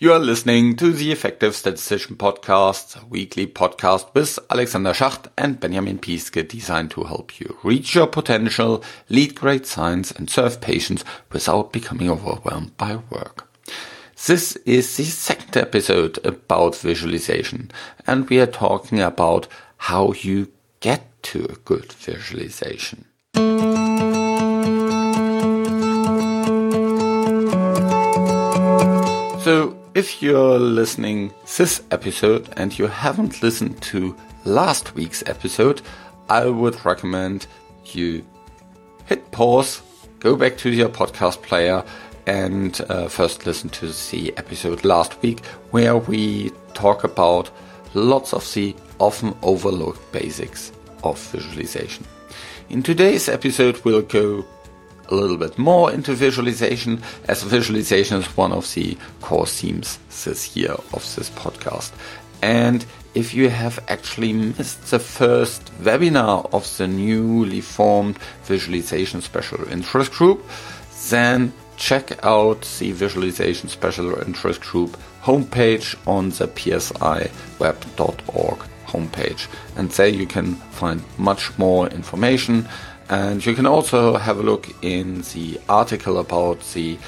[0.00, 5.58] You are listening to the Effective Statistician Podcast, a weekly podcast with Alexander Schacht and
[5.58, 11.04] Benjamin Piske designed to help you reach your potential, lead great science and serve patients
[11.32, 13.48] without becoming overwhelmed by work.
[14.24, 17.72] This is the second episode about visualization
[18.06, 23.04] and we are talking about how you get to a good visualization.
[29.42, 35.82] So, if you're listening this episode and you haven't listened to last week's episode,
[36.28, 37.48] I would recommend
[37.86, 38.24] you
[39.06, 39.82] hit pause,
[40.20, 41.82] go back to your podcast player,
[42.28, 47.50] and uh, first listen to the episode last week where we talk about
[47.92, 50.70] lots of the often overlooked basics
[51.02, 52.06] of visualization.
[52.70, 54.44] In today's episode, we'll go
[55.08, 60.56] a little bit more into visualization, as visualization is one of the core themes this
[60.56, 61.92] year of this podcast.
[62.42, 69.66] And if you have actually missed the first webinar of the newly formed visualization special
[69.68, 70.44] interest group,
[71.10, 77.30] then check out the visualization special interest group homepage on the psiweb.org
[78.86, 79.46] homepage.
[79.76, 82.68] And there you can find much more information
[83.08, 86.98] and you can also have a look in the article about the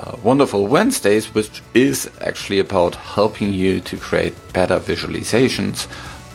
[0.00, 5.86] uh, Wonderful Wednesdays, which is actually about helping you to create better visualizations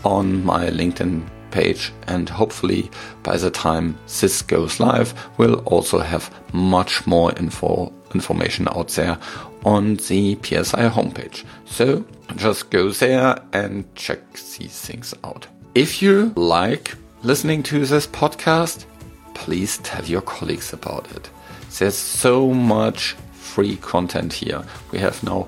[0.04, 1.92] on my LinkedIn page.
[2.08, 2.90] And hopefully,
[3.24, 9.18] by the time this goes live, we'll also have much more info information out there
[9.66, 11.44] on the PSI homepage.
[11.66, 15.48] So just go there and check these things out.
[15.76, 18.86] If you like listening to this podcast,
[19.34, 21.30] please tell your colleagues about it.
[21.78, 24.64] There's so much free content here.
[24.92, 25.48] We have now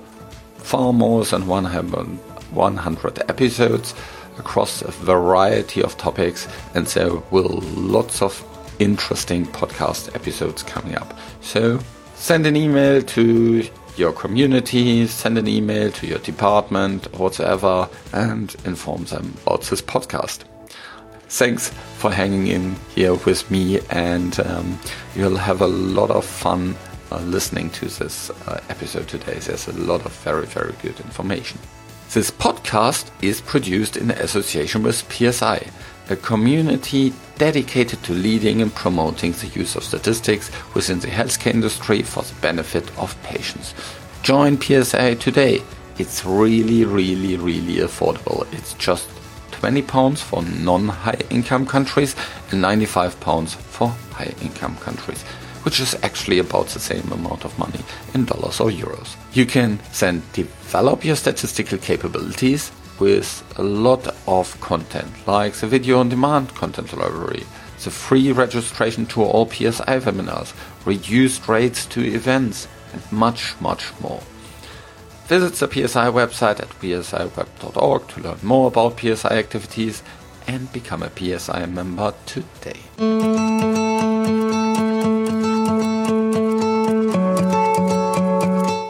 [0.56, 3.94] far more than 100 episodes
[4.38, 8.42] across a variety of topics, and there will lots of
[8.78, 11.18] interesting podcast episodes coming up.
[11.40, 11.80] So
[12.14, 19.04] send an email to your community, send an email to your department, whatsoever, and inform
[19.04, 20.44] them about this podcast
[21.34, 24.78] thanks for hanging in here with me, and um,
[25.16, 26.76] you'll have a lot of fun
[27.10, 29.34] uh, listening to this uh, episode today.
[29.34, 31.58] There's a lot of very, very good information.
[32.12, 35.66] This podcast is produced in association with PSI,
[36.08, 42.02] a community dedicated to leading and promoting the use of statistics within the healthcare industry
[42.02, 43.74] for the benefit of patients.
[44.22, 45.62] Join PSI today.
[45.98, 48.46] It's really, really, really affordable.
[48.52, 49.08] It's just
[49.64, 52.14] 20 pounds for non-high income countries
[52.50, 55.22] and 95 pounds for high income countries,
[55.62, 57.80] which is actually about the same amount of money
[58.12, 59.16] in dollars or euros.
[59.32, 65.98] You can then develop your statistical capabilities with a lot of content, like the video
[65.98, 67.44] on demand content library,
[67.82, 70.52] the free registration to all PSI webinars,
[70.84, 74.20] reduced rates to events, and much, much more.
[75.26, 80.02] Visit the PSI website at psiweb.org to learn more about PSI activities
[80.46, 82.80] and become a PSI member today.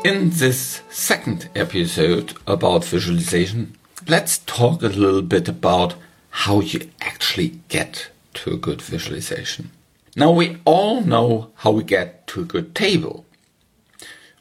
[0.05, 3.77] In this second episode about visualization,
[4.09, 5.95] let's talk a little bit about
[6.31, 9.71] how you actually get to a good visualization.
[10.17, 13.25] Now, we all know how we get to a good table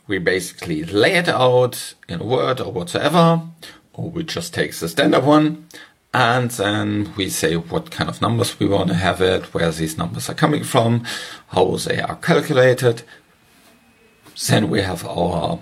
[0.08, 3.42] we basically lay it out in a Word or whatsoever,
[3.94, 5.68] or we just take the standard one,
[6.14, 9.98] and then we say what kind of numbers we want to have it, where these
[9.98, 11.06] numbers are coming from,
[11.48, 13.04] how they are calculated.
[14.48, 15.60] Then we have our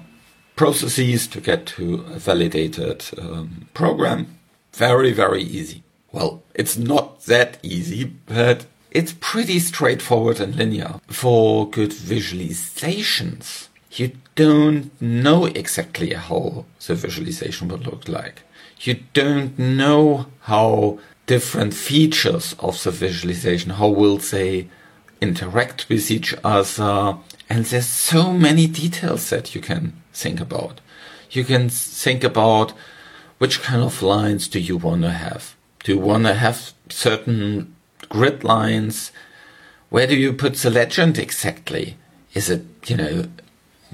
[0.55, 4.37] processes to get to a validated um, program.
[4.73, 5.83] Very, very easy.
[6.11, 10.99] Well, it's not that easy, but it's pretty straightforward and linear.
[11.07, 18.43] For good visualizations, you don't know exactly how the visualization will look like.
[18.79, 24.67] You don't know how different features of the visualization, how will they
[25.21, 27.17] interact with each other.
[27.49, 30.81] And there's so many details that you can think about.
[31.29, 32.73] You can think about
[33.37, 35.55] which kind of lines do you want to have?
[35.83, 37.75] Do you want to have certain
[38.09, 39.11] grid lines?
[39.89, 41.97] Where do you put the legend exactly?
[42.33, 43.25] Is it, you know,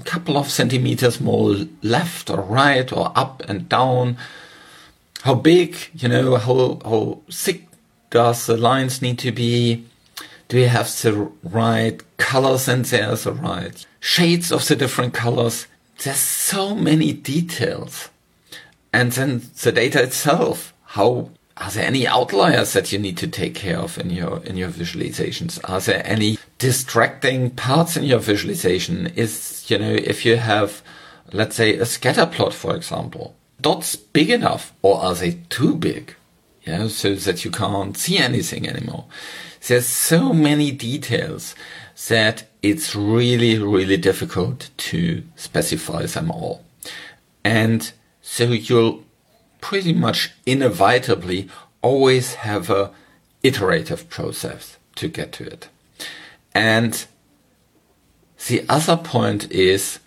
[0.04, 4.16] couple of centimeters more left or right or up and down.
[5.22, 7.66] How big, you know, how, how thick
[8.10, 9.84] does the lines need to be?
[10.48, 15.66] Do we have the right colors and there's the right shades of the different colors?
[15.98, 18.10] there's so many details.
[18.92, 23.54] And then the data itself, how are there any outliers that you need to take
[23.54, 25.58] care of in your in your visualizations?
[25.68, 29.08] Are there any distracting parts in your visualization?
[29.08, 30.82] Is you know if you have
[31.32, 36.14] let's say a scatter plot, for example, dots big enough or are they too big?
[36.64, 39.06] Yeah, so that you can't see anything anymore.
[39.66, 41.54] There's so many details
[42.08, 46.64] that it's really, really difficult to specify them all.
[47.42, 47.90] And
[48.20, 49.04] so you'll
[49.60, 51.48] pretty much inevitably
[51.82, 52.92] always have a
[53.42, 55.68] iterative process to get to it.
[56.54, 57.06] And
[58.46, 59.98] the other point is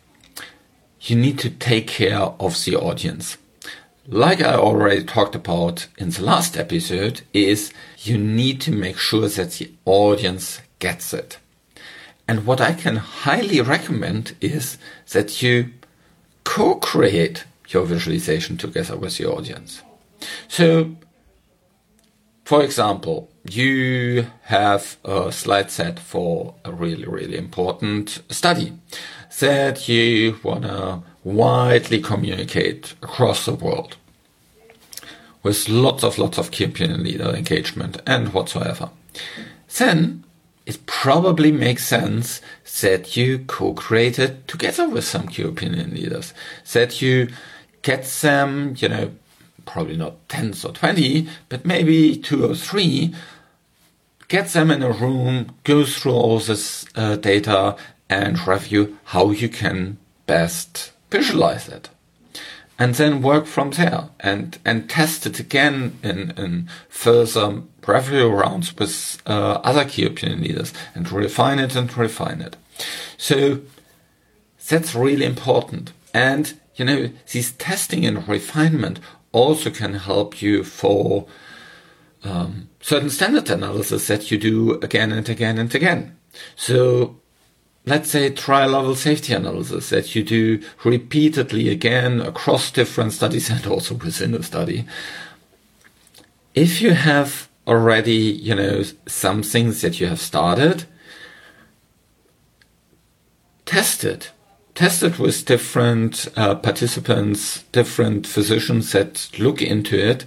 [1.02, 3.38] you need to take care of the audience.
[4.08, 9.28] Like I already talked about in the last episode is you need to make sure
[9.28, 11.38] that the audience gets it.
[12.28, 14.78] And what I can highly recommend is
[15.12, 15.72] that you
[16.44, 19.82] co-create your visualization together with the audience.
[20.48, 20.96] So,
[22.52, 28.74] for example, you have a slide set for a really, really important study
[29.40, 33.96] that you want to widely communicate across the world
[35.44, 38.90] with lots of lots of key opinion leader engagement and whatsoever.
[39.78, 40.26] Then
[40.66, 42.42] it probably makes sense
[42.82, 46.34] that you co-create it together with some key opinion leaders,
[46.74, 47.30] that you
[47.82, 49.12] get them, you know,
[49.72, 53.16] probably not tens or 20, but maybe two or three,
[54.28, 57.78] get them in a room, go through all this uh, data
[58.10, 61.90] and review how you can best visualize it.
[62.78, 68.76] And then work from there and, and test it again in, in further review rounds
[68.76, 72.58] with uh, other key opinion leaders and refine it and refine it.
[73.18, 73.62] So
[74.68, 75.94] that's really important.
[76.14, 79.00] And you know, this testing and refinement
[79.32, 81.26] also can help you for
[82.24, 86.18] um, certain standard analysis that you do again and again and again.
[86.56, 87.18] So
[87.86, 93.66] let's say trial level safety analysis that you do repeatedly again across different studies and
[93.66, 94.86] also within a study.
[96.54, 100.86] If you have already, you know, some things that you have started,
[103.66, 104.32] test it
[104.82, 110.26] test it with different uh, participants, different physicians that look into it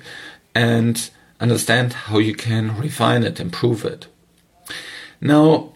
[0.55, 1.11] and
[1.41, 4.07] understand how you can refine it, improve it.
[5.21, 5.73] Now,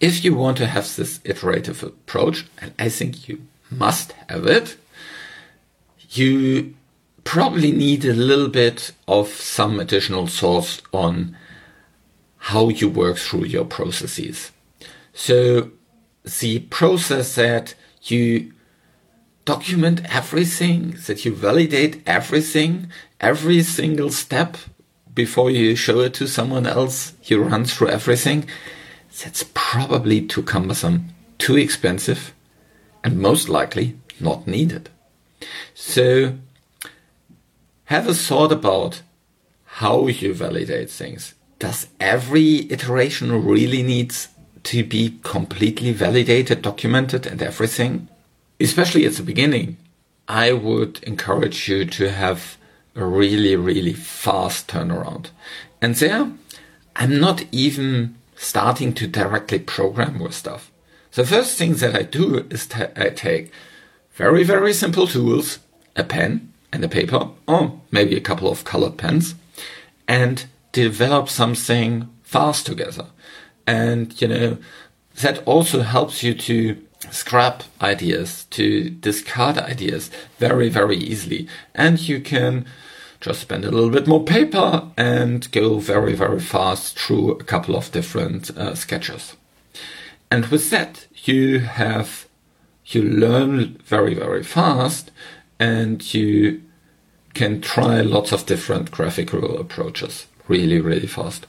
[0.00, 4.76] if you want to have this iterative approach, and I think you must have it,
[6.10, 6.74] you
[7.22, 11.36] probably need a little bit of some additional source on
[12.38, 14.50] how you work through your processes.
[15.12, 15.70] So
[16.40, 18.52] the process that you
[19.44, 22.90] document everything, that you validate everything,
[23.20, 24.56] every single step
[25.14, 28.46] before you show it to someone else, you run through everything.
[29.22, 31.08] That's probably too cumbersome,
[31.38, 32.32] too expensive,
[33.02, 34.90] and most likely not needed.
[35.74, 36.34] So
[37.86, 39.02] have a thought about
[39.64, 41.34] how you validate things.
[41.58, 44.28] Does every iteration really needs
[44.68, 48.06] to be completely validated, documented, and everything.
[48.60, 49.78] Especially at the beginning,
[50.28, 52.58] I would encourage you to have
[52.94, 55.30] a really, really fast turnaround.
[55.80, 56.30] And there,
[56.96, 60.70] I'm not even starting to directly program with stuff.
[61.12, 63.50] The first thing that I do is I take
[64.12, 65.60] very, very simple tools,
[65.96, 69.34] a pen and a paper, or maybe a couple of colored pens,
[70.06, 73.06] and develop something fast together.
[73.68, 74.56] And, you know,
[75.20, 81.48] that also helps you to scrap ideas, to discard ideas very, very easily.
[81.74, 82.64] And you can
[83.20, 87.76] just spend a little bit more paper and go very, very fast through a couple
[87.76, 89.36] of different uh, sketches.
[90.30, 92.26] And with that, you have,
[92.86, 95.10] you learn very, very fast
[95.60, 96.62] and you
[97.34, 101.46] can try lots of different graphical approaches really, really fast.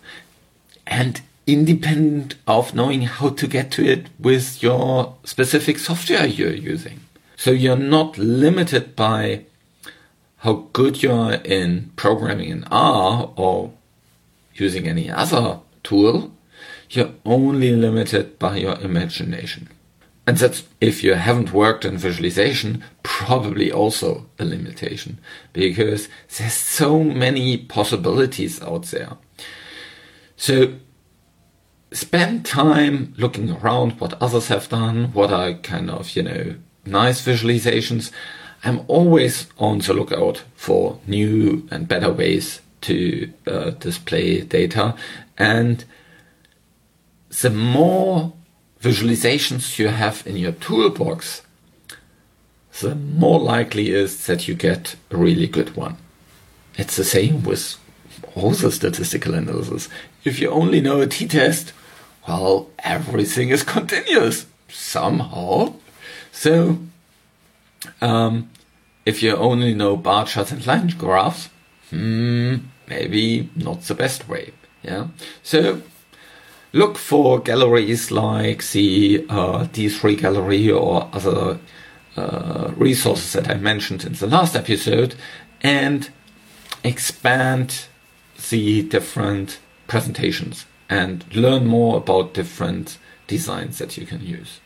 [0.86, 1.22] And
[1.53, 7.01] independent of knowing how to get to it with your specific software you're using.
[7.38, 9.46] So you're not limited by
[10.38, 13.74] how good you are in programming in R or
[14.53, 16.32] using any other tool.
[16.89, 19.70] You're only limited by your imagination.
[20.25, 25.20] And that's, if you haven't worked in visualization, probably also a limitation
[25.53, 29.18] because there's so many possibilities out there.
[30.38, 30.75] So
[31.91, 36.55] spend time looking around what others have done, what are kind of, you know,
[36.86, 38.12] nice visualizations,
[38.63, 44.96] I'm always on the lookout for new and better ways to uh, display data.
[45.38, 45.86] And
[47.41, 48.34] the more
[48.81, 51.41] visualizations you have in your toolbox,
[52.81, 55.98] the more likely is that you get a really good one.
[56.77, 57.77] It's the same with
[58.36, 59.89] all the statistical analysis.
[60.24, 61.74] If you only know a t-test,
[62.30, 65.74] well, everything is continuous somehow.
[66.32, 66.78] So,
[68.02, 68.50] um,
[69.06, 71.50] if you only know bar charts and line graphs,
[71.90, 72.58] hmm,
[72.88, 74.54] maybe not the best way.
[74.84, 75.08] Yeah.
[75.42, 75.82] So,
[76.72, 81.60] look for galleries like the uh, D3 gallery or other
[82.16, 85.16] uh, resources that I mentioned in the last episode
[85.62, 86.10] and
[86.84, 87.86] expand
[88.50, 94.60] the different presentations and learn more about different designs that you can use.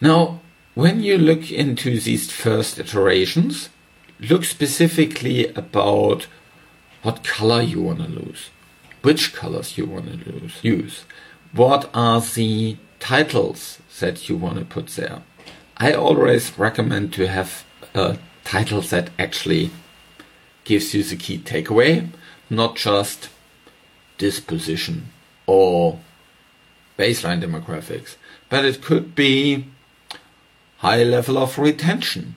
[0.00, 0.40] Now,
[0.74, 3.68] when you look into these first iterations,
[4.20, 6.26] look specifically about
[7.02, 8.50] what color you want to lose,
[9.02, 11.04] which colors you want to lose, use,
[11.52, 15.22] what are the titles that you want to put there.
[15.76, 17.64] I always recommend to have
[17.94, 19.70] a title that actually
[20.64, 22.08] gives you the key takeaway,
[22.48, 23.28] not just
[24.16, 25.10] disposition
[25.46, 25.98] or
[26.98, 28.16] baseline demographics,
[28.48, 29.66] but it could be
[30.78, 32.34] high level of retention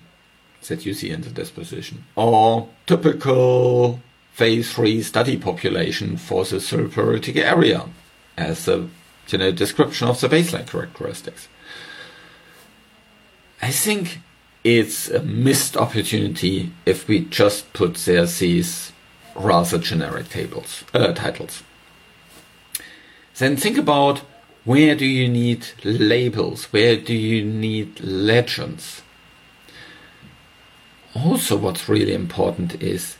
[0.67, 3.99] that you see in the disposition or typical
[4.33, 7.85] phase 3 study population for the therapeutic area
[8.37, 8.87] as a
[9.29, 11.47] you know description of the baseline characteristics.
[13.61, 14.19] I think
[14.63, 18.91] it's a missed opportunity if we just put there these
[19.35, 21.63] rather generic tables uh, titles.
[23.37, 24.21] Then think about
[24.65, 26.65] where do you need labels?
[26.73, 29.03] Where do you need legends?
[31.15, 33.17] Also, what's really important is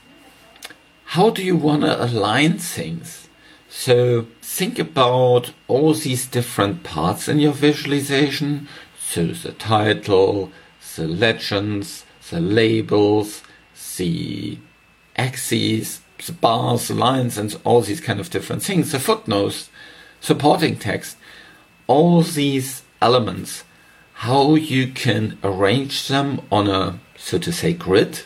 [1.11, 3.29] how do you want to align things?
[3.69, 8.67] So think about all these different parts in your visualization.
[8.99, 10.51] So the title,
[10.95, 13.43] the legends, the labels,
[13.97, 14.57] the
[15.15, 19.69] axes, the bars, the lines, and all these kind of different things, the footnotes,
[20.27, 21.15] supporting text,
[21.87, 23.63] all these elements,
[24.27, 28.23] how you can arrange them on a, so to say, grid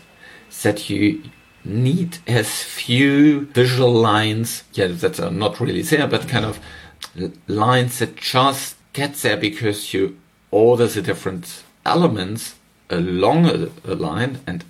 [0.63, 1.22] that you
[1.63, 6.60] need as few visual lines, yeah, that are not really there, but kind of
[7.48, 10.17] lines that just get there because you
[10.50, 12.55] order the different elements
[12.89, 14.65] along a, a line and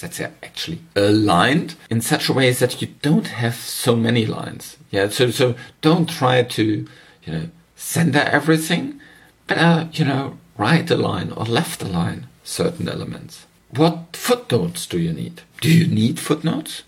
[0.00, 4.76] that they're actually aligned in such a way that you don't have so many lines.
[4.90, 6.86] Yeah, so so don't try to
[7.24, 9.00] you know center everything,
[9.46, 13.46] but uh, you know right align or left align certain elements.
[13.70, 15.42] What footnotes do you need?
[15.60, 16.82] Do you need footnotes?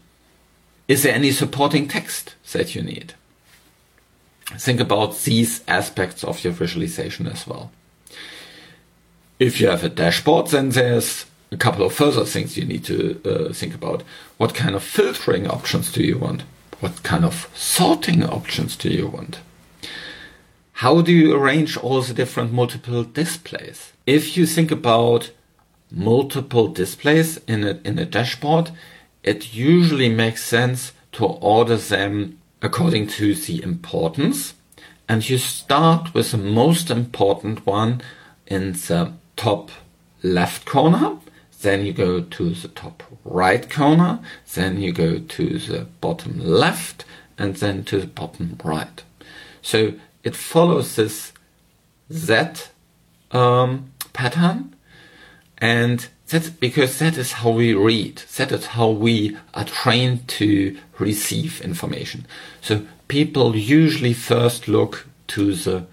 [0.87, 3.15] Is there any supporting text that you need?
[4.57, 7.71] Think about these aspects of your visualization as well.
[9.39, 13.21] If you have a dashboard, then there's a couple of further things you need to
[13.25, 14.03] uh, think about.
[14.37, 16.43] What kind of filtering options do you want?
[16.81, 19.41] What kind of sorting options do you want?
[20.75, 23.93] How do you arrange all the different multiple displays?
[24.07, 25.33] If you think about
[25.91, 28.71] multiple displays in a, in a dashboard,
[29.25, 34.55] it usually makes sense to order them according to the importance.
[35.09, 38.03] And you start with the most important one
[38.47, 39.71] in the top
[40.23, 41.17] left corner
[41.63, 44.21] then you go to the top right corner,
[44.55, 47.05] then you go to the bottom left,
[47.37, 49.03] and then to the bottom right.
[49.63, 51.33] So it follows this
[52.13, 52.45] Z
[53.33, 54.75] um, pattern,
[55.59, 58.23] and that's because that is how we read.
[58.37, 62.27] That is how we are trained to receive information.
[62.61, 65.87] So people usually first look to the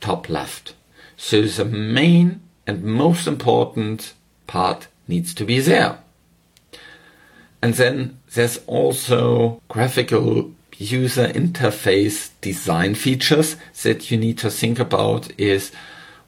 [0.00, 0.74] top left.
[1.16, 4.14] So the main and most important
[4.46, 5.98] part needs to be there.
[7.62, 15.30] And then there's also graphical user interface design features that you need to think about
[15.38, 15.70] is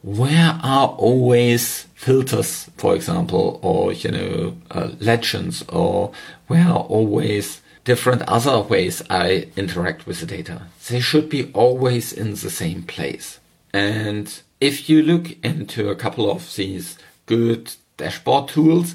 [0.03, 6.13] where are always filters, for example, or, you know, uh, legends, or
[6.47, 10.63] where are always different other ways I interact with the data.
[10.89, 13.41] They should be always in the same place.
[13.73, 14.27] And
[14.61, 18.95] if you look into a couple of these good dashboard tools,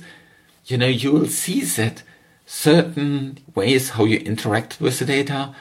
[0.66, 2.04] you know, you will see that
[2.46, 5.54] certain ways how you interact with the data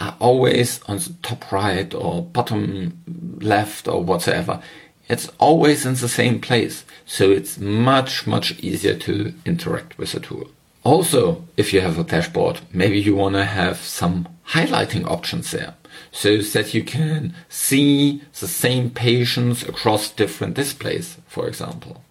[0.00, 4.60] are always on the top right or bottom left or whatever.
[5.08, 6.84] it's always in the same place.
[7.04, 10.48] So it's much, much easier to interact with the tool.
[10.82, 15.74] Also, if you have a dashboard, maybe you want to have some highlighting options there
[16.12, 22.02] so that you can see the same patients across different displays, for example.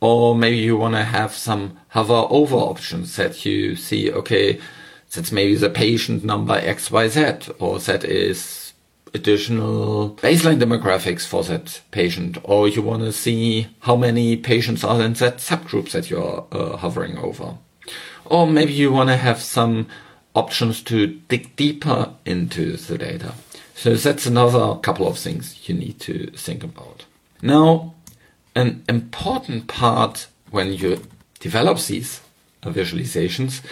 [0.00, 4.60] Or maybe you want to have some hover over options that you see, okay,
[5.12, 8.72] that's maybe the patient number XYZ, or that is
[9.14, 15.00] additional baseline demographics for that patient, or you want to see how many patients are
[15.02, 17.56] in that subgroup that you're uh, hovering over.
[18.24, 19.88] Or maybe you want to have some
[20.34, 23.34] options to dig deeper into the data.
[23.74, 27.04] So that's another couple of things you need to think about.
[27.40, 27.94] Now,
[28.54, 31.02] an important part when you
[31.40, 32.20] develop these
[32.62, 33.62] uh, visualizations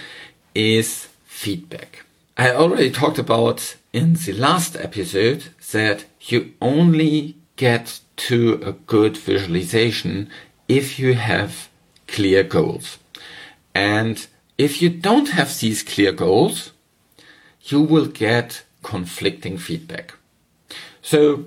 [0.54, 2.04] is feedback.
[2.36, 9.16] I already talked about in the last episode that you only get to a good
[9.16, 10.30] visualization
[10.68, 11.68] if you have
[12.06, 12.98] clear goals.
[13.74, 14.26] And
[14.58, 16.72] if you don't have these clear goals,
[17.64, 20.14] you will get conflicting feedback.
[21.02, 21.46] So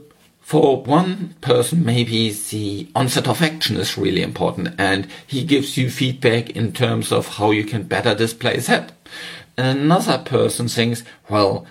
[0.50, 5.92] for one person, maybe the onset of action is really important and he gives you
[5.92, 8.92] feedback in terms of how you can better display that.
[9.60, 11.68] Another person thinks, well,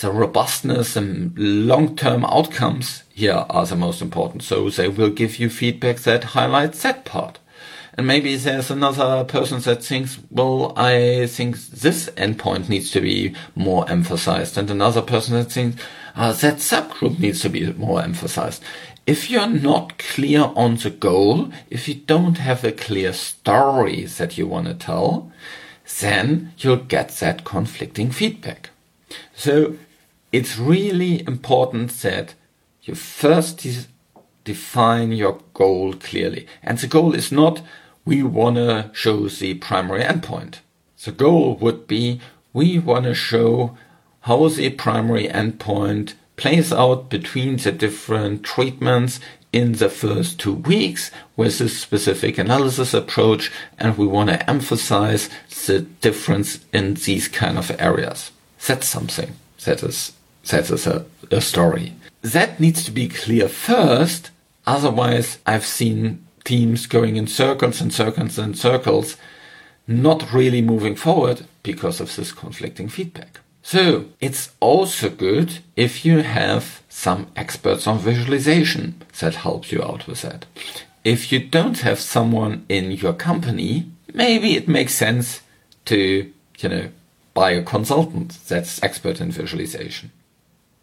[0.00, 4.42] the robustness and long-term outcomes here are the most important.
[4.42, 7.38] So they will give you feedback that highlights that part.
[7.98, 13.34] And maybe there's another person that thinks, well, I think this endpoint needs to be
[13.54, 14.56] more emphasized.
[14.56, 15.82] And another person that thinks,
[16.16, 18.62] uh, that subgroup needs to be more emphasized.
[19.06, 24.36] If you're not clear on the goal, if you don't have a clear story that
[24.36, 25.30] you want to tell,
[26.00, 28.70] then you'll get that conflicting feedback.
[29.34, 29.76] So
[30.32, 32.34] it's really important that
[32.82, 33.86] you first de-
[34.44, 36.46] define your goal clearly.
[36.62, 37.62] And the goal is not
[38.04, 40.56] we want to show the primary endpoint.
[41.04, 42.20] The goal would be
[42.52, 43.76] we want to show
[44.26, 49.20] how the primary endpoint plays out between the different treatments
[49.52, 55.30] in the first two weeks with this specific analysis approach and we want to emphasize
[55.66, 58.32] the difference in these kind of areas.
[58.66, 60.12] That's something that is
[60.50, 61.92] that is a, a story.
[62.22, 64.32] That needs to be clear first,
[64.66, 69.16] otherwise I've seen teams going in circles and circles and circles,
[69.86, 73.38] not really moving forward because of this conflicting feedback.
[73.66, 80.06] So it's also good if you have some experts on visualization that helps you out
[80.06, 80.46] with that.
[81.02, 85.40] If you don't have someone in your company, maybe it makes sense
[85.86, 86.90] to, you know,
[87.34, 90.12] buy a consultant that's expert in visualization.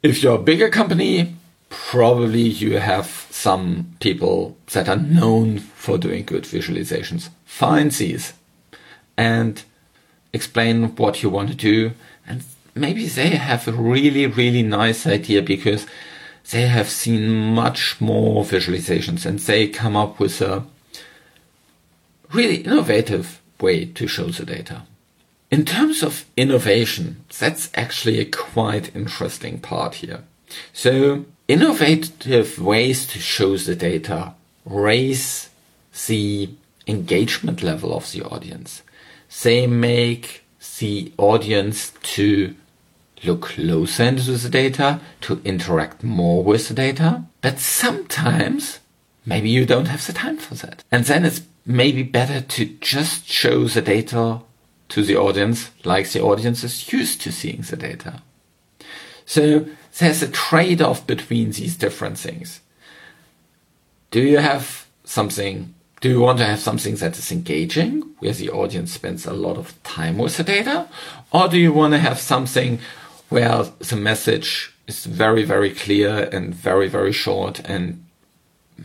[0.02, 1.36] If you're a bigger company,
[1.70, 7.30] probably you have some people that are known for doing good visualizations.
[7.46, 8.34] Find these
[9.16, 9.64] and
[10.34, 11.94] explain what you want to do
[12.28, 12.44] and
[12.76, 15.86] maybe they have a really, really nice idea because
[16.52, 20.66] they have seen much more visualizations and they come up with a
[22.32, 24.84] really innovative way to show the data.
[25.52, 30.24] In terms of innovation, that's actually a quite interesting part here.
[30.74, 34.34] So innovative ways to show the data
[34.66, 35.50] raise
[36.08, 36.50] the
[36.88, 38.82] engagement level of the audience.
[39.44, 40.44] They make
[40.80, 42.56] the audience to
[43.24, 47.24] look closer into the data, to interact more with the data.
[47.42, 48.80] But sometimes
[49.26, 50.84] maybe you don't have the time for that.
[50.92, 54.42] And then it's maybe better to just show the data
[54.90, 58.22] to the audience like the audience is used to seeing the data.
[59.26, 59.66] So
[59.98, 62.60] there's a trade off between these different things.
[64.12, 68.50] Do you have something do you want to have something that is engaging, where the
[68.50, 70.90] audience spends a lot of time with the data?
[71.32, 72.80] Or do you want to have something
[73.34, 78.06] where the message is very, very clear and very, very short and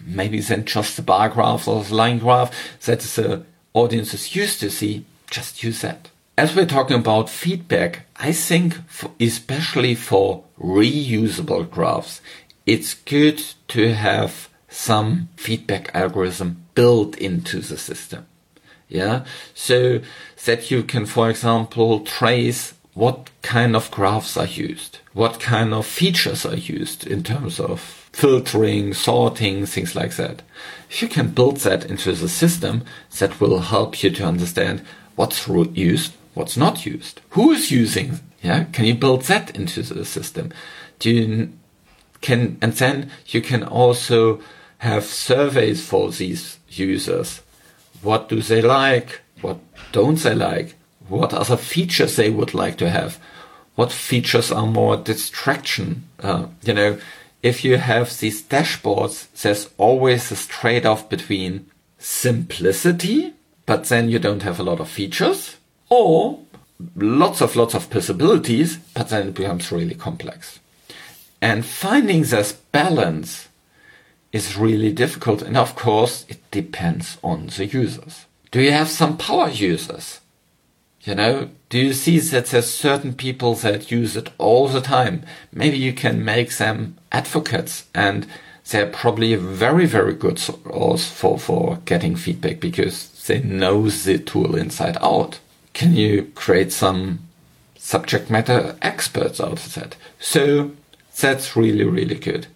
[0.07, 2.51] maybe then just the bar graph or the line graph
[2.87, 6.09] that the audience is used to see, just use that.
[6.39, 12.23] As we're talking about feedback, I think for, especially for reusable graphs,
[12.65, 18.27] it's good to have some feedback algorithm built into the system.
[18.89, 19.27] Yeah.
[19.53, 20.01] So
[20.47, 25.87] that you can, for example, trace what kind of graphs are used, what kind of
[25.87, 27.81] features are used in terms of
[28.13, 30.43] filtering, sorting, things like that.
[30.91, 32.85] If you can build that into the system,
[33.21, 34.83] that will help you to understand
[35.15, 38.19] what's used, what's not used, who is using.
[38.43, 40.53] Yeah, can you build that into the system?
[40.99, 41.53] Do you
[42.21, 44.41] can and then you can also
[44.79, 47.43] have surveys for these users.
[48.03, 49.21] What do they like?
[49.41, 49.59] What
[49.93, 50.75] don't they like?
[51.09, 53.19] What other features they would like to have?
[53.75, 56.09] What features are more distraction?
[56.21, 56.99] Uh, you know,
[57.43, 63.35] if you have these dashboards, there's always this trade off between simplicity,
[63.67, 65.57] but then you don't have a lot of features,
[65.89, 66.41] or
[66.97, 70.59] lots of lots of possibilities, but then it becomes really complex.
[71.41, 73.49] And finding this balance
[74.33, 75.43] is really difficult.
[75.43, 78.27] And of course, it depends on the users.
[78.51, 80.21] Do you have some power users?
[81.03, 85.25] You know, do you see that there's certain people that use it all the time?
[85.53, 88.27] Maybe you can make them advocates and
[88.71, 94.19] they're probably a very, very good source for, for getting feedback because they know the
[94.19, 95.39] tool inside out.
[95.73, 97.21] Can you create some
[97.77, 99.97] subject matter experts out of that?
[100.19, 100.73] So
[101.19, 102.49] that's really, really good.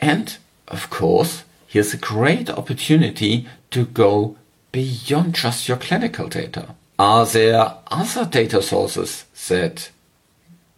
[0.00, 0.36] And
[0.68, 4.36] of course, here's a great opportunity to go
[4.72, 6.74] beyond just your clinical data.
[6.98, 9.90] Are there other data sources that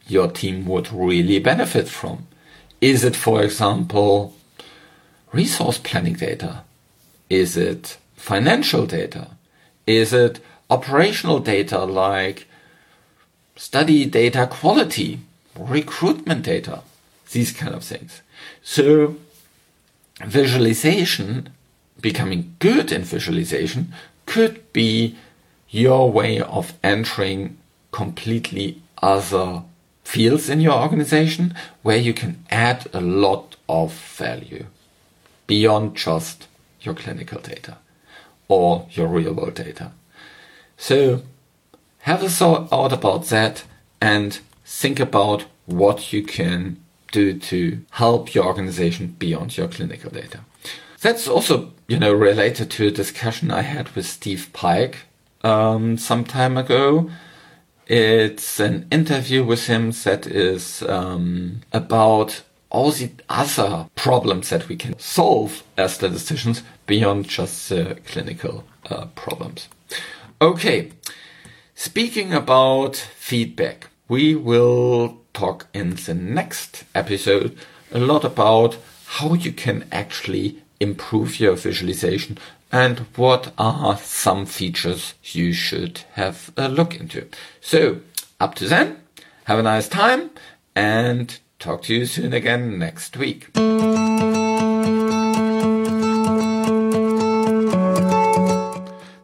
[0.07, 2.27] your team would really benefit from?
[2.81, 4.35] Is it, for example,
[5.33, 6.63] resource planning data?
[7.29, 9.29] Is it financial data?
[9.87, 12.47] Is it operational data like
[13.57, 15.21] study data quality,
[15.59, 16.83] recruitment data,
[17.33, 18.23] these kind of things?
[18.63, 19.17] So
[20.25, 21.51] visualization,
[22.01, 23.93] becoming good in visualization
[24.25, 25.17] could be
[25.71, 27.59] your way of entering
[27.91, 29.63] completely other
[30.05, 34.67] fields in your organization where you can add a lot of value
[35.47, 36.47] beyond just
[36.81, 37.79] your clinical data
[38.49, 39.91] or your real world data.
[40.77, 41.23] So
[42.01, 43.65] have a thought about that
[44.01, 50.41] and think about what you can do to help your organization beyond your clinical data.
[51.01, 54.99] That's also, you know, related to a discussion I had with Steve Pike
[55.47, 57.11] um, some time ago.
[57.87, 64.77] It's an interview with him that is um, about all the other problems that we
[64.77, 69.69] can solve as statisticians beyond just the clinical uh, problems.
[70.43, 70.91] Okay,
[71.75, 77.57] speaking about feedback, we will talk in the next episode
[77.93, 82.37] a lot about how you can actually improve your visualization
[82.73, 87.29] and what are some features you should have a look into.
[87.61, 88.01] So,
[88.41, 89.03] up to then,
[89.45, 90.31] have a nice time
[90.75, 93.49] and talk to you soon again next week.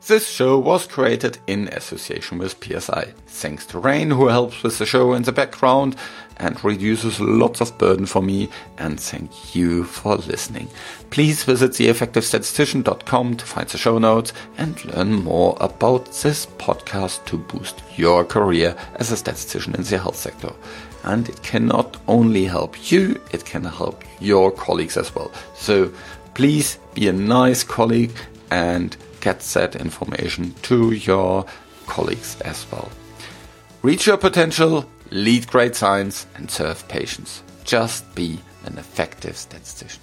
[0.08, 3.14] This show was created in association with PSI.
[3.26, 5.96] Thanks to Rain, who helps with the show in the background
[6.38, 8.48] and reduces lots of burden for me.
[8.78, 10.68] And thank you for listening.
[11.10, 17.38] Please visit theeffectivestatistician.com to find the show notes and learn more about this podcast to
[17.38, 20.52] boost your career as a statistician in the health sector.
[21.04, 25.32] And it can not only help you, it can help your colleagues as well.
[25.54, 25.92] So
[26.34, 28.16] please be a nice colleague
[28.50, 31.46] and get that information to your
[31.86, 32.90] colleagues as well.
[33.82, 37.42] Reach your potential, lead great science, and serve patients.
[37.64, 40.02] Just be an effective statistician.